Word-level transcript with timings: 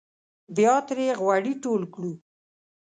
بیا 0.55 0.75
ترې 0.87 1.07
غوړي 1.21 1.53
ټول 1.63 1.81
کړو. 1.93 2.11